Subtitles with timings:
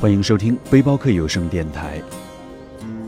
[0.00, 2.00] 欢迎收听背包客有声电台。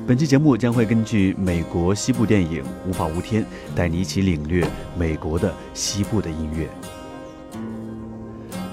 [0.08, 3.44] 本期节目将会根据美国西部电影《无法无天》，
[3.76, 4.66] 带你一起领略
[4.98, 6.69] 美国的西部的音乐。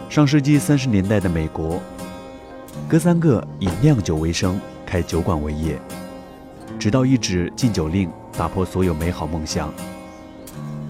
[0.09, 1.79] 上世纪三十年代的美国，
[2.87, 5.79] 哥三个以酿酒为生，开酒馆为业，
[6.79, 9.71] 直到一纸禁酒令打破所有美好梦想。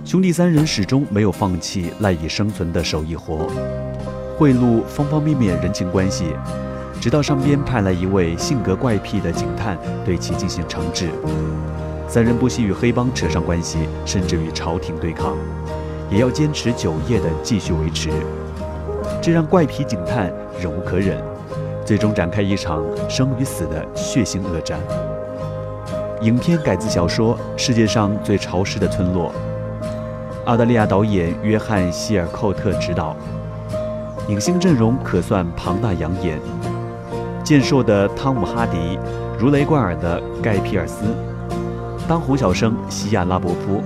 [0.05, 3.51] 兄弟三人始终没有放弃赖以生存的手艺活，
[4.37, 6.27] 贿赂方方面面人情关系。
[7.07, 11.09] 直到上边派来一位性格怪癖的警探，对其进行惩治。
[12.05, 15.33] 三人不惜与黑帮扯上关系，甚至与朝廷对抗，
[16.11, 18.09] 也要坚持酒业的继续维持。
[19.21, 21.23] 这让怪癖警探忍无可忍，
[21.85, 24.77] 最终展开一场生与死的血腥恶战。
[26.19, 29.31] 影片改自小说《世界上最潮湿的村落》，
[30.43, 33.15] 澳大利亚导演约翰·希尔寇特执导，
[34.27, 36.37] 影星阵容可算庞大养眼。
[37.47, 38.99] 健硕的汤姆·哈迪，
[39.39, 41.05] 如雷贯耳的盖·皮尔斯，
[42.05, 43.81] 当红小生西亚·拉伯夫，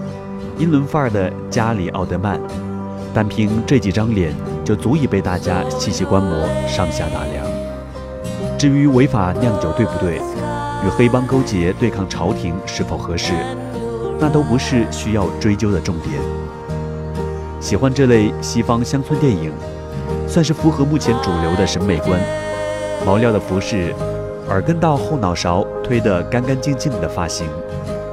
[0.58, 2.42] 英伦范儿的加里·奥德曼，
[3.14, 4.34] 单凭这几张脸
[4.66, 7.46] 就足以被大家细细观摩、上下打量。
[8.58, 10.16] 至于违法酿酒对不对，
[10.84, 13.32] 与黑帮勾结对抗朝廷是否合适，
[14.20, 16.20] 那都不是需要追究的重点。
[17.60, 19.52] 喜欢这类西方乡村电影，
[20.28, 22.20] 算是符合目前主流的审美观。
[23.06, 23.94] 毛料的服饰，
[24.48, 27.48] 耳根到后脑勺推得干干净净的发型，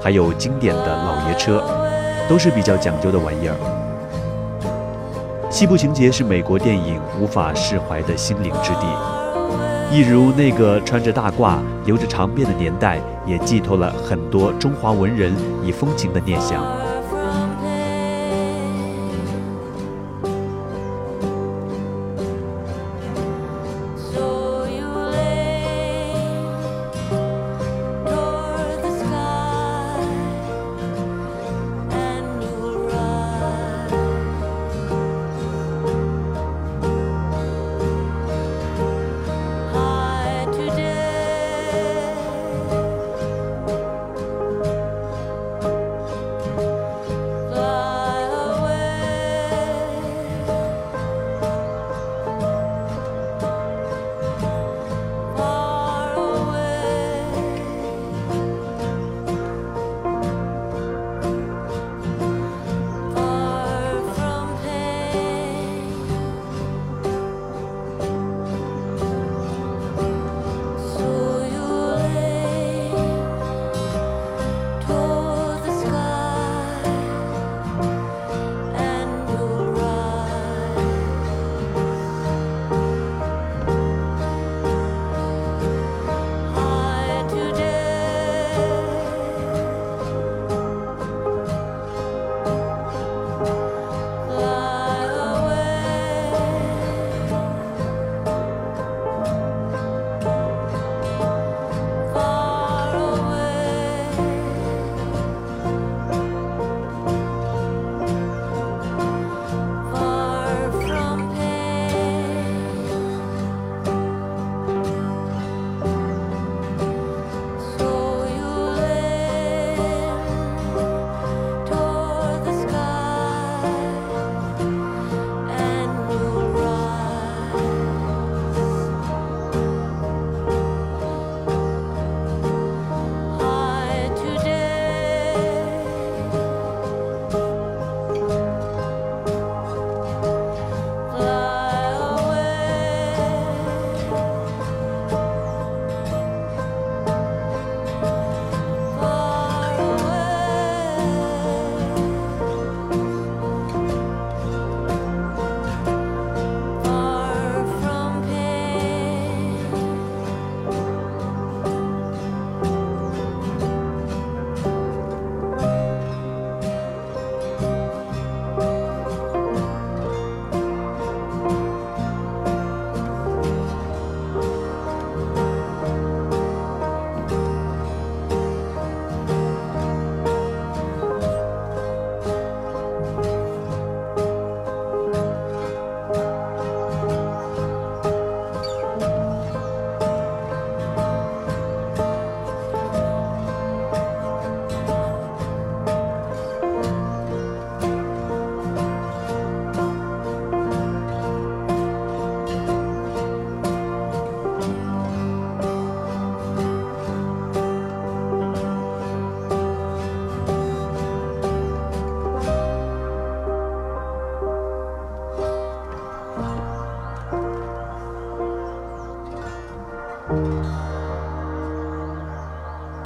[0.03, 1.62] 还有经典的老爷车，
[2.28, 3.55] 都是比较讲究的玩意儿。
[5.50, 8.86] 西部情节是美国电影无法释怀的心灵之地，
[9.91, 16.64] 一如那个穿着大褂、留着长辫的年代，也寄托了很多中华文人以风情的念想。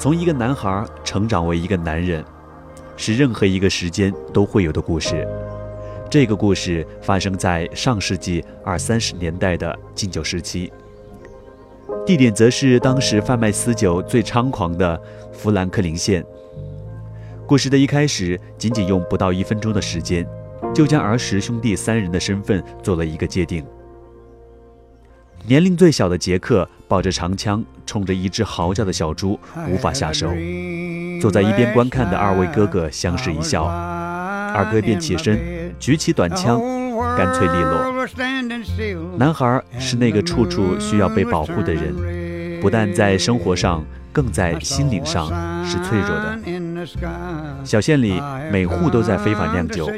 [0.03, 2.25] 从一个男孩成长为一个男人，
[2.97, 5.25] 是任何一个时间都会有的故事。
[6.11, 10.73] 这个故事发生在上世纪二三十年代的禁酒时期，
[12.05, 15.01] 地点则是当时贩卖私酒最猖狂的
[15.33, 16.27] 富兰克林县。
[17.47, 20.27] 故事的一开始，仅仅用不到一分钟的时间，
[20.75, 23.65] 就将儿时兄弟三人的身份做了一个界定。
[25.45, 30.29] 年龄最小的杰克抱着长枪，冲着一只嚎叫的小猪，无法下手。
[31.21, 35.39] 坐在一边观看的二位哥哥相视一笑，二哥便起身。
[35.81, 36.61] 举起短枪，
[37.17, 38.07] 干脆利落。
[39.17, 45.27] 男孩是那个处处需要被保护的人，不但在生活上，更在心灵上
[45.65, 46.39] 是脆弱的。
[47.65, 48.21] 小县里
[48.51, 49.91] 每户都在非法酿酒，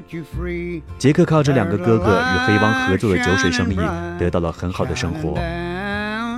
[0.98, 3.76] 杰克靠着两个哥哥与黑帮合作的酒水生意，
[4.18, 5.38] 得到了很好的生活。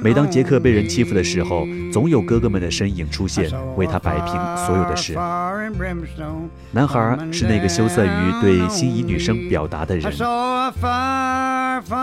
[0.02, 5.14] 每当杰克被人欺负的时候，总有哥哥们的身影出现，为他摆平所有的事。
[6.72, 10.12] 男孩是那个羞涩于对心仪女生表达的人。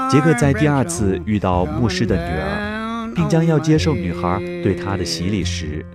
[0.10, 5.86] 杰克在第二次遇到牧师的女儿，并将要接受女孩对他的洗礼时，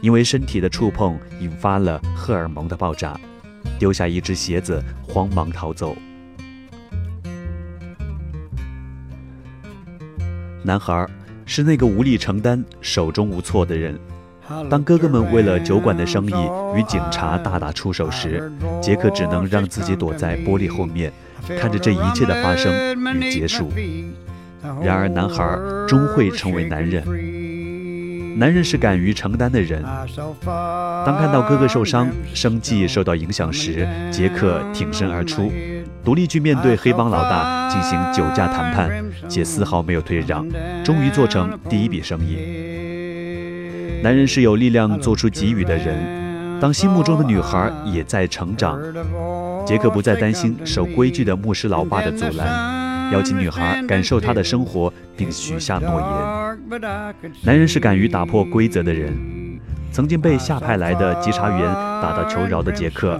[0.00, 3.18] 因为身体的触碰引发了荷尔蒙的爆炸，
[3.78, 5.96] 丢下一只鞋子，慌忙逃走。
[10.62, 11.06] 男孩
[11.46, 13.98] 是那个无力承担、手中无措的人。
[14.70, 16.32] 当哥哥们为了酒馆的生意
[16.74, 18.50] 与警察大打出手时，
[18.80, 21.12] 杰克只能让自己躲在玻璃后面，
[21.58, 22.72] 看着这一切的发生
[23.14, 23.70] 与结束。
[24.82, 27.04] 然而，男孩终会成为男人。
[28.36, 29.82] 男人是敢于承担的人。
[31.04, 35.52] 当看到哥哥受伤、生计受到影响时，杰克挺身而出。
[36.04, 40.46] 独立去面对黑帮老大进行酒驾谈判，且丝毫没有退让，
[40.84, 42.38] 终于做成第一笔生意。
[44.02, 46.60] 男人是有力量做出给予的人。
[46.60, 48.80] 当心目中的女孩也在成长，
[49.66, 52.46] 杰克不再担心守规矩的牧师老爸的阻拦，
[53.12, 56.80] 邀请女孩感受她的生活，并许下诺言。
[57.42, 59.12] 男人是敢于打破规则的人。
[59.90, 61.60] 曾经被下派来的稽查员
[62.02, 63.18] 打到求饶的杰克，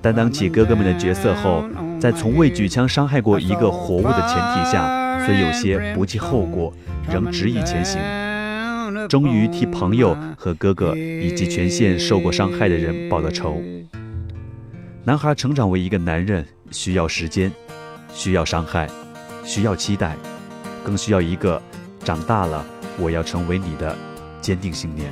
[0.00, 1.64] 担当起哥哥们的角色后。
[1.98, 6.72] 在从未举枪伤害过一个活物的前提下，虽有些不计后果，
[7.10, 7.98] 仍执意前行。
[9.08, 13.62] 终于替朋友和哥哥以及全县受过伤害的人报了仇。
[15.04, 17.50] 男孩成长为一个男人，需要时间，
[18.12, 18.88] 需要伤害，
[19.46, 20.16] 需要期待，
[20.84, 21.62] 更需要一个
[22.04, 22.66] 长大了
[22.98, 23.96] 我要成为你的
[24.42, 25.10] 坚定信念。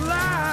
[0.00, 0.43] life.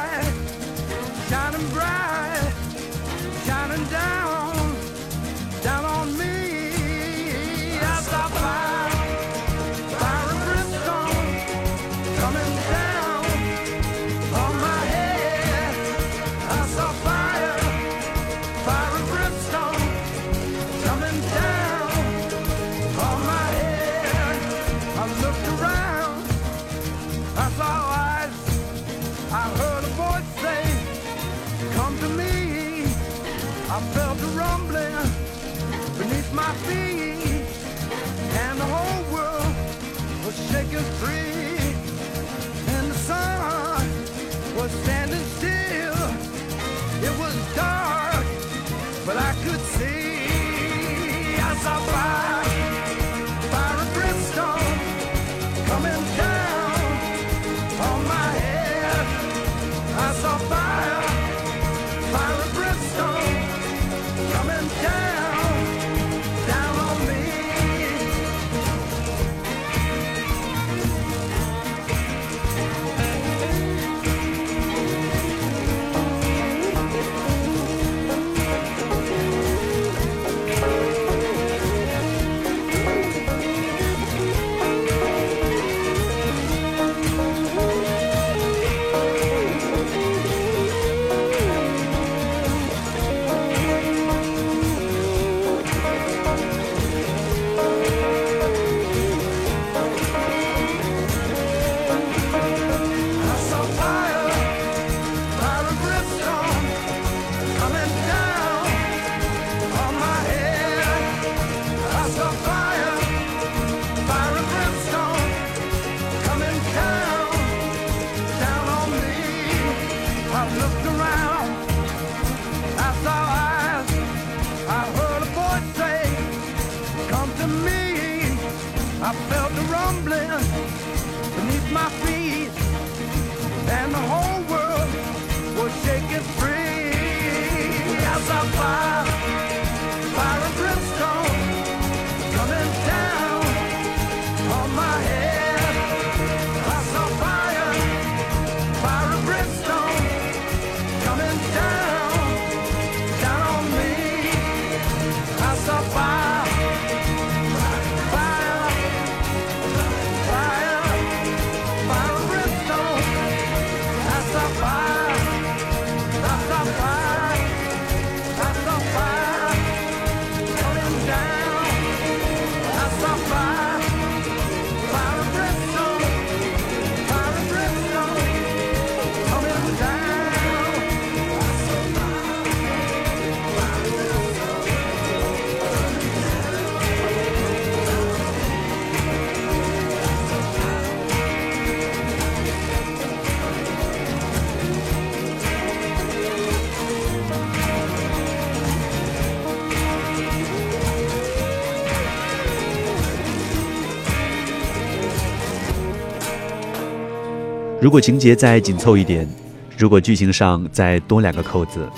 [207.81, 209.27] 如果情节再紧凑一点，
[209.75, 211.89] 如果剧情上再多两个扣子，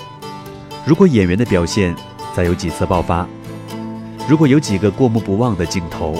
[0.86, 1.94] 如果演员的表现
[2.34, 3.28] 再有几次爆发，
[4.26, 6.14] 如果有几个过目不忘的镜头，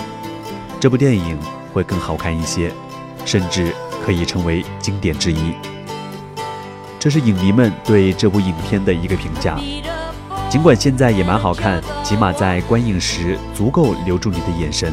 [0.78, 1.38] 这部电影
[1.73, 2.71] 会更好看一些，
[3.25, 3.73] 甚至
[4.04, 5.54] 可以成为经典之一。
[6.99, 9.59] 这是影迷们对这部影片的一个评价。
[10.50, 14.92] 尽管现在也蛮好看，起码在观影时足够留住你的眼神，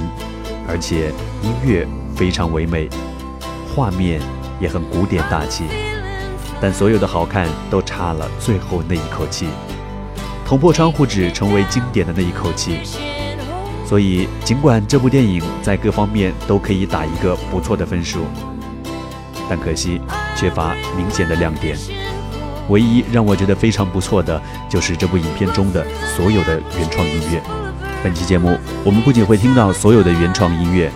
[0.65, 1.09] 而且
[1.43, 1.85] 音乐
[2.15, 2.87] 非常唯美，
[3.75, 4.21] 画面。
[4.61, 5.65] 也很古典大气，
[6.61, 9.47] 但所有的好看都差了最后那一口气。
[10.45, 12.79] 捅破窗户纸成为经典的那一口气。
[13.85, 18.19] 所以，尽管这部电影在各方面都可以打一个不错的分数，
[19.49, 19.99] 但可惜
[20.35, 21.75] 缺乏明显的亮点。
[22.69, 27.41] 唯一让我觉得非常不错的，就是这部影片中的所有的原创音乐。
[28.03, 30.91] 本期节目，我们不仅会听到所有的原创音乐，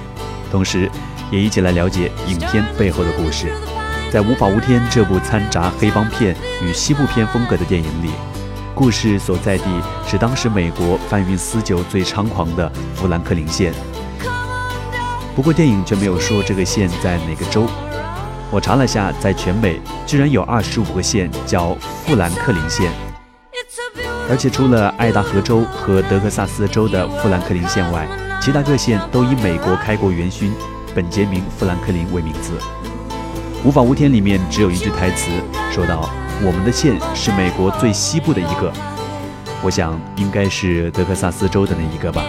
[0.52, 0.90] 同时。
[1.32, 3.48] 也一起来了解影片背后的故事。
[4.12, 8.12] 在《无法无天》这部掺杂黑帮片与西部片风格的电影里，
[8.74, 9.66] 故事所在地
[10.08, 13.74] 是当时美国贩运私酒最猖狂的富兰克林县。
[15.36, 17.68] 不过电影却没有说这个县在哪个州。
[18.52, 22.90] 我查了下，在全美居然有二十五个县叫富兰克林县，
[24.30, 28.08] 而且除了爱达荷州和德克萨斯州的富兰克林县外，
[28.40, 30.54] 其他各县都以美国开国元勋。
[30.96, 32.54] 本杰明·富兰克林为名字，
[33.68, 35.30] 《无法无天》里面只有一句台词，
[35.70, 36.10] 说到
[36.42, 38.72] ：“我们的县是美国最西部的一个，
[39.62, 42.24] 我想应该是德克萨斯州的那一个吧。”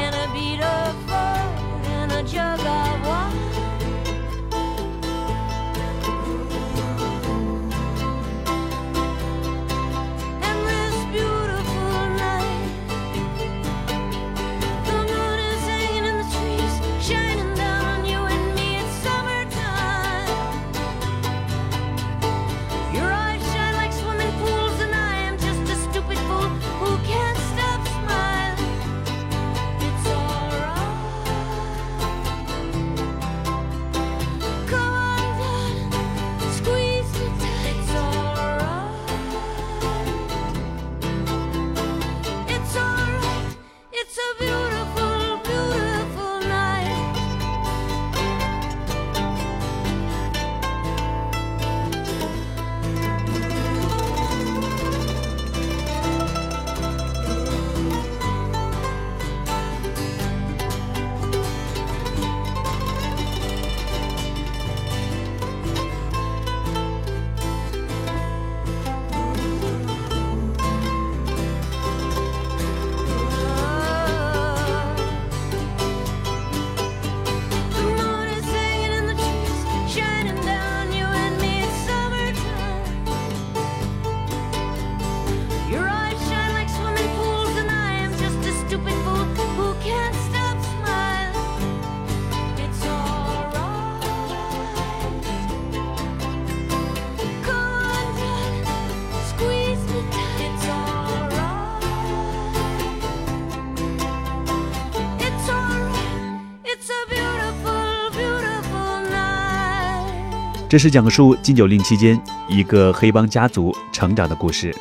[110.77, 114.77] 这是讲述禁酒令期间一个黑帮家族成长的故事，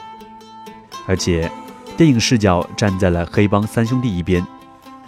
[1.07, 1.49] 而且
[1.95, 4.45] 电影视角站在了黑帮三兄弟一边，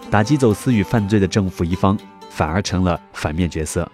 [0.10, 1.98] 打击走私与犯罪的政府一方
[2.30, 3.92] 反而成了反面角色。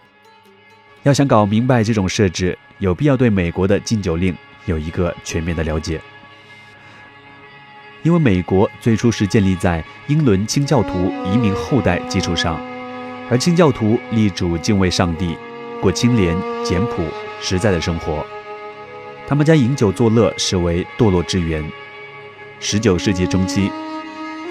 [1.01, 5.99] 要想搞明白这种设置，有必要对美国的禁酒令有一个全面的了解。
[8.03, 12.61] 因为美国最初是建立在英伦清教徒移民后代基础上，
[13.31, 15.35] 而清教徒力主敬畏上帝，
[15.83, 17.03] 过清廉简朴
[17.41, 18.25] 实在的生活。
[19.27, 21.61] 他们将饮酒作乐视为堕落之源。
[22.61, 23.69] 十九世纪中期，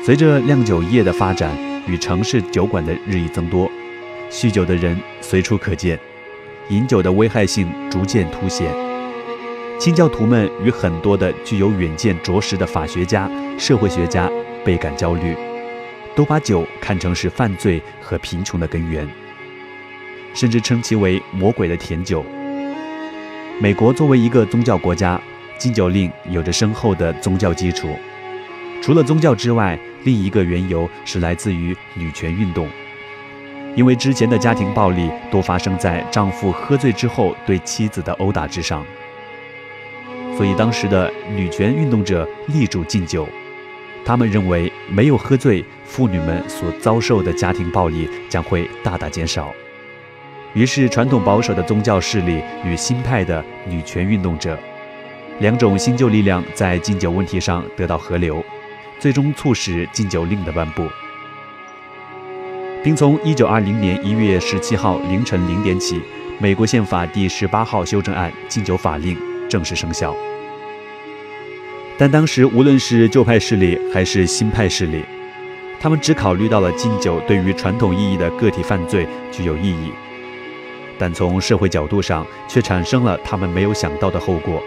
[0.04, 3.66] 随着酿酒业的发展与城市酒馆的日益增多，
[4.30, 5.98] 酗酒的人随处可见，
[6.68, 8.70] 饮酒的危害性逐渐凸显。
[9.78, 14.30] 清教徒们与很多的具有远见卓识的法学家、社会学家
[14.62, 15.34] 倍感焦虑，
[16.14, 19.08] 都把酒看成是犯罪和贫穷的根源，
[20.34, 22.24] 甚至称其为魔鬼的甜酒。
[23.60, 25.20] 美国作为一个宗教国家，
[25.58, 27.88] 禁酒令有着深厚的宗教基础。
[28.80, 32.68] 除了宗教之外，另一个缘由是来自于女权运动，
[33.76, 38.84] 因为之前的家庭暴力多发生在丈夫喝醉之后对妻子的殴打之上。
[40.36, 43.28] 所以，当时的女权运动者力主禁酒，
[44.04, 49.54] 他们认为没有喝醉，妇女们所遭受的家庭暴力将会大大减少。
[50.54, 54.58] 于是，传统保守的宗教势力与新派的女权运动者，
[55.40, 58.44] 两种新旧力量在禁酒问题上得到合流，
[58.98, 60.86] 最终促使禁酒令的颁布，
[62.84, 66.00] 并从1920年1月17号凌晨零点起，
[66.38, 69.16] 美国宪法第十八号修正案禁酒法令。
[69.48, 70.16] 正式生效，
[71.98, 75.02] 但当时无论是旧派势力还是新派势力，
[75.78, 79.92] 他们只考虑到了禁酒对于传统意义的个体犯罪具有意义，
[80.98, 84.62] 但从社会角度上却产生了他们没有想到的后果。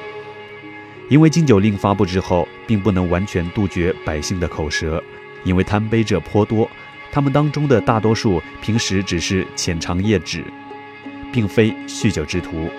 [1.08, 5.02] 因为禁酒令发布之后，并不能完全杜绝百姓的口舌，
[5.44, 6.68] 因为贪杯者颇多，
[7.12, 10.44] 他们当中的大多数平时只是浅尝谒止，
[11.32, 12.70] 并非酗酒之徒。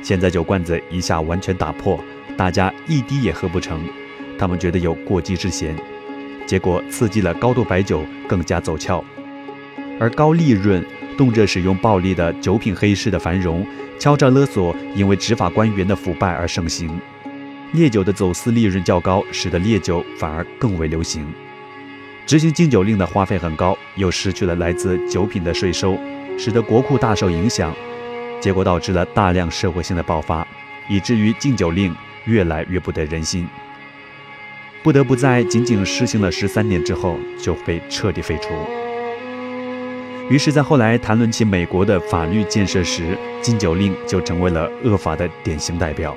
[0.00, 1.98] 现在酒罐子一下完全打破，
[2.36, 3.80] 大家一滴也喝不成，
[4.38, 5.76] 他们觉得有过激之嫌，
[6.46, 9.04] 结果刺激了高度白酒更加走俏，
[9.98, 10.84] 而高利润、
[11.16, 13.66] 动辄使用暴力的酒品黑市的繁荣，
[13.98, 17.00] 敲诈勒索因为执法官员的腐败而盛行，
[17.72, 21.26] 烈酒的走私利润较高，使得烈酒反而更为流行。
[22.24, 25.98] 执行禁酒令的花费很高，又失去了来自酒品的税收，
[26.38, 27.74] 使得国库大受影响。
[28.40, 30.46] 结果导致了大量社会性的爆发，
[30.88, 31.94] 以至于禁酒令
[32.24, 33.46] 越来越不得人心，
[34.82, 38.48] 不得不在仅仅实行了十三年之后就被彻底废除。
[40.32, 46.16] 于是，在后来谈论起美国的法律建设时，禁酒令就成为了恶法的典型代表。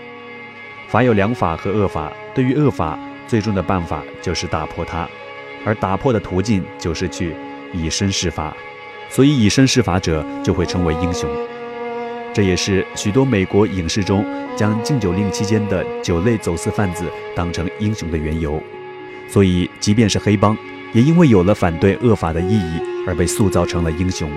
[0.88, 2.98] 法有良法和恶法，对于恶法，
[3.28, 5.06] 最终的办法就是打破它，
[5.66, 7.36] 而打破的途径就是去
[7.74, 8.56] 以身试法，
[9.10, 11.30] 所以以身试法者就会成为英雄。
[12.34, 14.26] 这也是许多美国影视中
[14.56, 17.04] 将禁酒令期间的酒类走私贩子
[17.36, 18.64] 当成英雄的缘由。
[19.28, 20.58] 所以，即便是黑帮，
[20.94, 24.30] 也因为有了反对恶法的意义而被塑造成了英雄。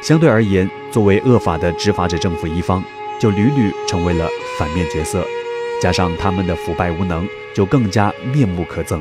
[0.00, 2.82] 相对而言，作为恶法的执法者政府一方，
[3.18, 5.24] 就屡屡成为了反面角色。
[5.80, 9.00] 加上他们的腐败无能，就更加面目可憎。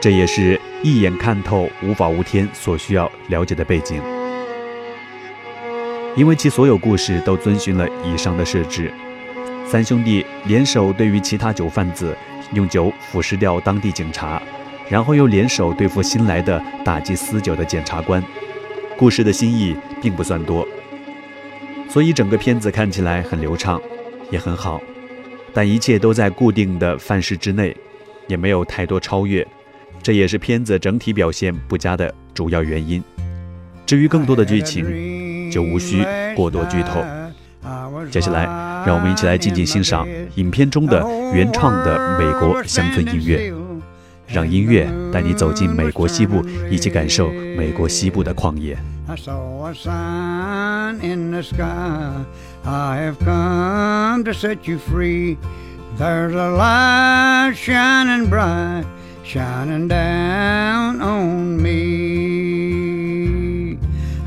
[0.00, 4.02] 这也是一眼看透无法无天所需要了解的背景。
[6.16, 8.92] 因为其所有故事都遵循了以上的设置，
[9.66, 12.16] 三兄弟联手对于其他酒贩子，
[12.52, 14.42] 用酒腐蚀掉当地警察，
[14.90, 18.22] 然后又联手对付新来的打击私酒的检察官。
[18.98, 20.66] 故事的新意并不算多，
[21.88, 23.80] 所以整个片子看起来很流畅，
[24.30, 24.78] 也很好。
[25.54, 27.74] 但一切都在固定的范式之内，
[28.26, 29.46] 也没有太多超越，
[30.02, 33.02] 这也是片子整体表现不佳的主要原因。
[33.86, 36.04] 至于更多的剧情，就无需
[36.36, 37.02] 过多剧透。
[38.10, 38.44] 接下来，
[38.86, 43.52] 让我们一起来静静欣赏影片中的原创的美国乡村音乐，
[44.32, 48.78] 让音乐带你走进美国西部，一起感受美国西部的旷野。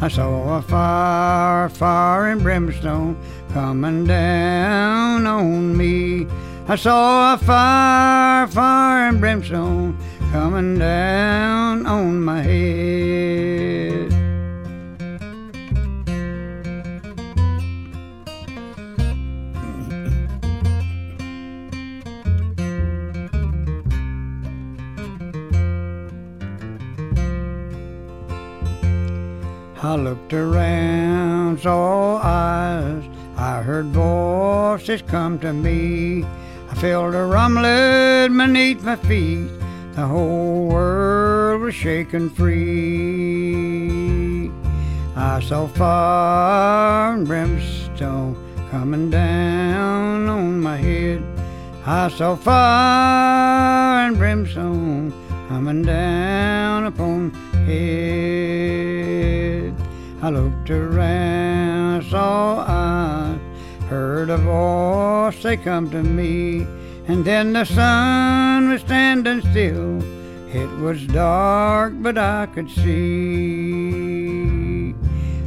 [0.03, 3.15] I saw a fire, fire and brimstone
[3.53, 6.27] coming down on me.
[6.65, 9.97] I saw a fire, fire and brimstone
[10.31, 14.13] coming down on my head.
[29.83, 33.03] I looked around, saw eyes
[33.35, 36.23] I heard voices come to me.
[36.83, 39.47] Felt a rumbling beneath my feet.
[39.93, 43.71] The whole world was shaking free.
[45.15, 48.35] I saw fire and brimstone
[48.69, 51.23] coming down on my head.
[51.85, 55.13] I saw fire and brimstone
[55.47, 57.31] coming down upon
[57.65, 58.83] head.
[60.21, 62.72] I looked around, I saw
[63.93, 66.65] heard a voice say, Come to me.
[67.07, 70.01] And then the sun was standing still.
[70.49, 73.83] It was dark, but I could see.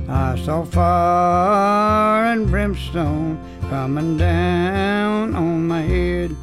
[0.08, 3.36] I saw fire and brimstone
[3.68, 6.36] coming down on my head.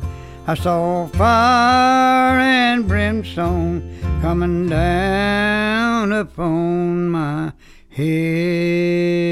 [0.45, 3.81] I saw fire and brimstone
[4.21, 7.53] coming down upon my
[7.89, 9.23] head.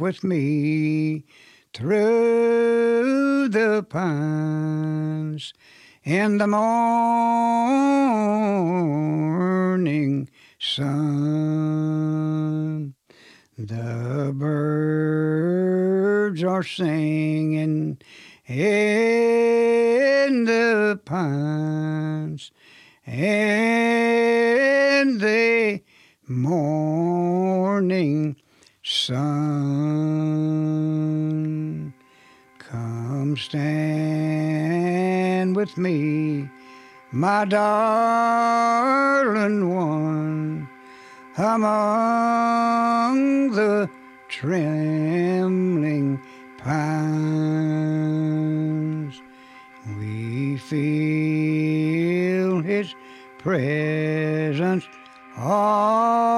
[0.00, 1.24] With me
[1.72, 5.54] through the pines
[6.04, 6.98] in the morning
[10.58, 12.94] sun.
[13.56, 17.98] The birds are singing
[18.46, 22.52] in the pines
[23.04, 25.82] and the
[26.26, 28.36] morning
[28.88, 29.18] sun.
[32.58, 36.48] Come stand with me,
[37.12, 40.66] my darling one,
[41.36, 43.90] among the
[44.28, 46.18] trembling
[46.56, 46.80] pines.
[49.98, 52.94] We feel his
[53.38, 54.88] presence
[55.36, 56.37] all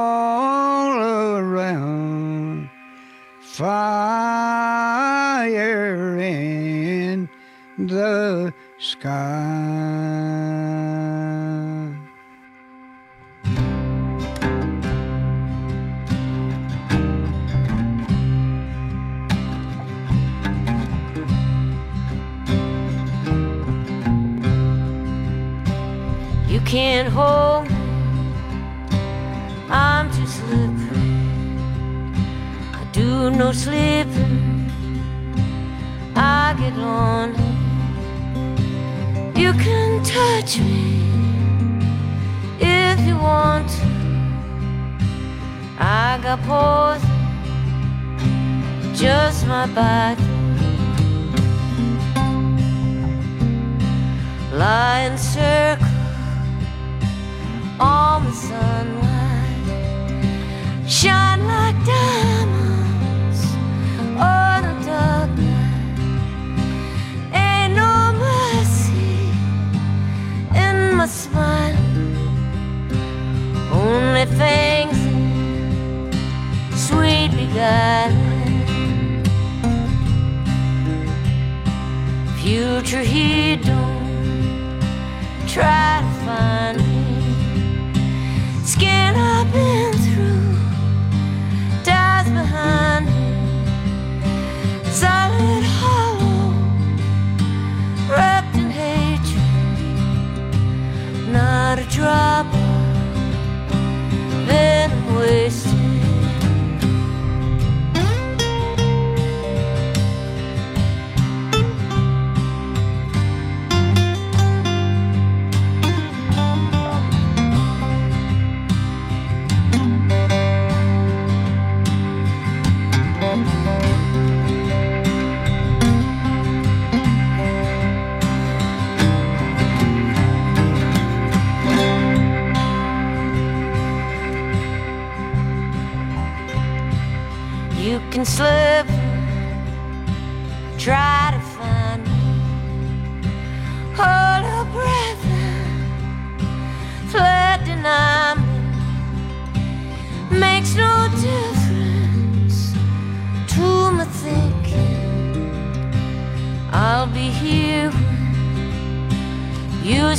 [9.02, 9.08] You
[26.66, 27.76] can't hold me.
[29.70, 31.00] I'm too slippery.
[32.74, 34.70] I do no slipping.
[36.14, 37.39] I get lonely.
[39.50, 41.02] You can touch me
[42.60, 43.86] if you want to.
[45.76, 47.10] I got poison,
[48.94, 50.22] just my body.
[54.52, 55.84] Lie circle
[57.80, 59.66] on the sunlight,
[60.88, 61.29] shine
[82.40, 84.80] Future he don't
[85.46, 85.99] try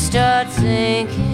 [0.02, 1.31] start sinking